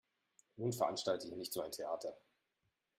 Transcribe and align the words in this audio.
Nun 0.55 0.73
veranstalte 0.73 1.27
hier 1.27 1.37
nicht 1.37 1.53
so 1.53 1.61
ein 1.61 1.69
Theater. 1.71 2.17